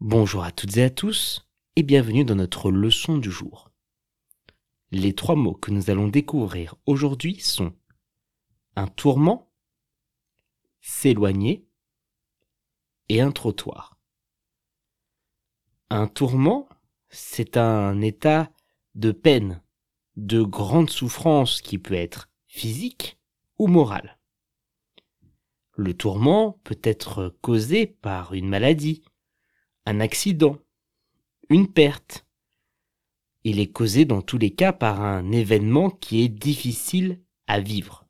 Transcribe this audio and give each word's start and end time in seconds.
Bonjour 0.00 0.44
à 0.44 0.50
toutes 0.50 0.78
et 0.78 0.84
à 0.84 0.88
tous 0.88 1.46
et 1.76 1.82
bienvenue 1.82 2.24
dans 2.24 2.34
notre 2.34 2.70
leçon 2.70 3.18
du 3.18 3.30
jour. 3.30 3.70
Les 4.92 5.14
trois 5.14 5.36
mots 5.36 5.52
que 5.52 5.70
nous 5.70 5.90
allons 5.90 6.08
découvrir 6.08 6.76
aujourd'hui 6.86 7.38
sont 7.38 7.74
un 8.76 8.86
tourment, 8.86 9.52
s'éloigner 10.80 11.68
et 13.10 13.20
un 13.20 13.30
trottoir. 13.30 13.98
Un 15.90 16.06
tourment, 16.06 16.66
c'est 17.10 17.58
un 17.58 18.00
état 18.00 18.50
de 18.94 19.12
peine, 19.12 19.62
de 20.16 20.40
grande 20.40 20.88
souffrance 20.88 21.60
qui 21.60 21.76
peut 21.76 21.92
être 21.92 22.30
physique 22.46 23.18
ou 23.58 23.66
morale. 23.66 24.18
Le 25.76 25.92
tourment 25.92 26.58
peut 26.64 26.80
être 26.84 27.36
causé 27.42 27.86
par 27.86 28.32
une 28.32 28.48
maladie, 28.48 29.02
un 29.86 30.00
accident, 30.00 30.58
une 31.48 31.72
perte. 31.72 32.26
Il 33.44 33.58
est 33.58 33.72
causé 33.72 34.04
dans 34.04 34.22
tous 34.22 34.38
les 34.38 34.54
cas 34.54 34.72
par 34.72 35.00
un 35.00 35.32
événement 35.32 35.90
qui 35.90 36.22
est 36.22 36.28
difficile 36.28 37.20
à 37.46 37.60
vivre. 37.60 38.06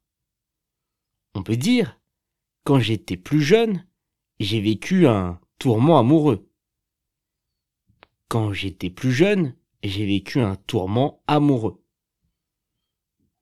On 1.34 1.42
peut 1.42 1.56
dire, 1.56 2.00
quand 2.64 2.80
j'étais 2.80 3.16
plus 3.16 3.40
jeune, 3.40 3.86
j'ai 4.40 4.60
vécu 4.60 5.06
un 5.06 5.40
tourment 5.58 5.98
amoureux. 5.98 6.50
Quand 8.28 8.52
j'étais 8.52 8.90
plus 8.90 9.12
jeune, 9.12 9.54
j'ai 9.82 10.06
vécu 10.06 10.40
un 10.40 10.56
tourment 10.56 11.22
amoureux. 11.26 11.82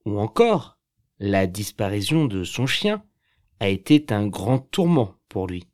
Ou 0.05 0.19
encore, 0.19 0.77
la 1.19 1.47
disparition 1.47 2.25
de 2.25 2.43
son 2.43 2.65
chien 2.65 3.03
a 3.59 3.67
été 3.67 4.05
un 4.13 4.27
grand 4.27 4.59
tourment 4.59 5.15
pour 5.27 5.47
lui. 5.47 5.67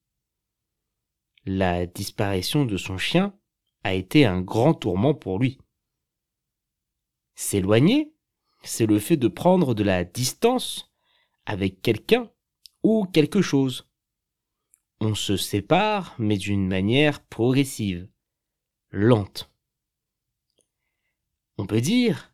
La 1.46 1.86
disparition 1.86 2.66
de 2.66 2.76
son 2.76 2.98
chien 2.98 3.38
a 3.84 3.94
été 3.94 4.26
un 4.26 4.42
grand 4.42 4.74
tourment 4.74 5.14
pour 5.14 5.38
lui. 5.38 5.60
S'éloigner, 7.36 8.14
c'est 8.64 8.88
le 8.88 8.98
fait 8.98 9.18
de 9.18 9.28
prendre 9.28 9.76
de 9.76 9.84
la 9.84 10.04
distance 10.04 10.92
avec 11.46 11.84
quelqu'un 11.84 12.32
ou 12.82 13.06
quelque 13.06 13.44
chose. 13.44 13.88
On 15.00 15.14
se 15.14 15.38
sépare, 15.38 16.16
mais 16.18 16.38
d'une 16.38 16.68
manière 16.68 17.24
progressive, 17.24 18.10
lente. 18.90 19.52
On 21.58 21.68
peut 21.68 21.82
dire, 21.82 22.34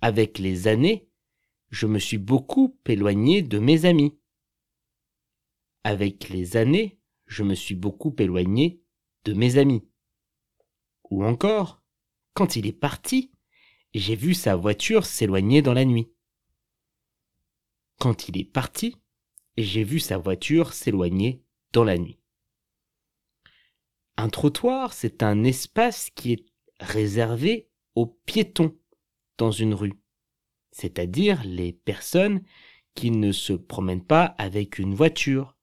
avec 0.00 0.38
les 0.38 0.68
années, 0.68 1.08
je 1.70 1.86
me 1.86 1.98
suis 1.98 2.18
beaucoup 2.18 2.78
éloigné 2.86 3.42
de 3.42 3.58
mes 3.58 3.84
amis. 3.84 4.16
Avec 5.82 6.28
les 6.28 6.56
années, 6.56 7.00
je 7.32 7.42
me 7.42 7.54
suis 7.54 7.74
beaucoup 7.74 8.14
éloigné 8.18 8.82
de 9.24 9.32
mes 9.32 9.56
amis. 9.56 9.88
Ou 11.10 11.24
encore, 11.24 11.82
quand 12.34 12.56
il 12.56 12.66
est 12.66 12.72
parti, 12.72 13.32
j'ai 13.94 14.16
vu 14.16 14.34
sa 14.34 14.54
voiture 14.54 15.06
s'éloigner 15.06 15.62
dans 15.62 15.72
la 15.72 15.84
nuit. 15.84 16.12
Quand 17.98 18.28
il 18.28 18.38
est 18.38 18.44
parti, 18.44 18.96
j'ai 19.56 19.82
vu 19.82 19.98
sa 19.98 20.18
voiture 20.18 20.72
s'éloigner 20.72 21.42
dans 21.72 21.84
la 21.84 21.98
nuit. 21.98 22.18
Un 24.16 24.28
trottoir, 24.28 24.92
c'est 24.92 25.22
un 25.22 25.42
espace 25.44 26.10
qui 26.10 26.32
est 26.32 26.46
réservé 26.80 27.70
aux 27.94 28.06
piétons 28.06 28.76
dans 29.38 29.50
une 29.50 29.74
rue, 29.74 29.94
c'est-à-dire 30.70 31.42
les 31.44 31.72
personnes 31.72 32.42
qui 32.94 33.10
ne 33.10 33.32
se 33.32 33.54
promènent 33.54 34.04
pas 34.04 34.24
avec 34.38 34.78
une 34.78 34.94
voiture, 34.94 35.56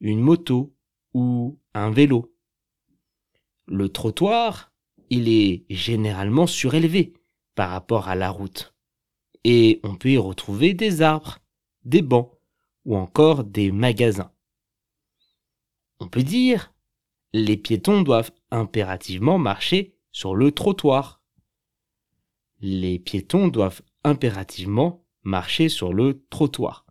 une 0.00 0.20
moto 0.20 0.77
ou 1.14 1.58
un 1.74 1.90
vélo. 1.90 2.34
Le 3.66 3.88
trottoir, 3.88 4.72
il 5.10 5.28
est 5.28 5.64
généralement 5.68 6.46
surélevé 6.46 7.14
par 7.54 7.70
rapport 7.70 8.08
à 8.08 8.14
la 8.14 8.30
route. 8.30 8.74
Et 9.44 9.80
on 9.82 9.96
peut 9.96 10.10
y 10.10 10.18
retrouver 10.18 10.74
des 10.74 11.02
arbres, 11.02 11.38
des 11.84 12.02
bancs 12.02 12.32
ou 12.84 12.96
encore 12.96 13.44
des 13.44 13.72
magasins. 13.72 14.32
On 16.00 16.08
peut 16.08 16.22
dire, 16.22 16.72
les 17.32 17.56
piétons 17.56 18.02
doivent 18.02 18.30
impérativement 18.50 19.38
marcher 19.38 19.96
sur 20.12 20.34
le 20.34 20.52
trottoir. 20.52 21.22
Les 22.60 22.98
piétons 22.98 23.48
doivent 23.48 23.82
impérativement 24.04 25.04
marcher 25.22 25.68
sur 25.68 25.92
le 25.92 26.24
trottoir. 26.30 26.86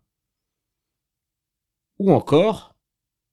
Ou 2.00 2.12
encore, 2.12 2.77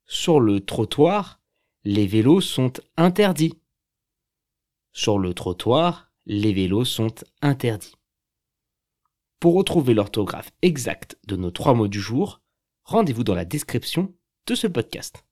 sur 0.07 0.41
le 0.41 0.61
trottoir, 0.61 1.41
les 1.85 2.07
vélos 2.07 2.41
sont 2.41 2.73
interdits. 2.97 3.61
Sur 4.93 5.19
le 5.19 5.35
trottoir, 5.35 6.13
les 6.27 6.53
vélos 6.53 6.85
sont 6.85 7.15
interdits. 7.43 7.97
Pour 9.41 9.55
retrouver 9.55 9.95
l'orthographe 9.95 10.53
exacte 10.63 11.19
de 11.27 11.37
nos 11.37 11.51
trois 11.51 11.75
mots 11.75 11.89
du 11.89 12.01
jour, 12.01 12.41
rendez-vous 12.85 13.25
dans 13.25 13.35
la 13.35 13.45
description 13.45 14.15
de 14.47 14.55
ce 14.55 14.67
podcast. 14.67 15.25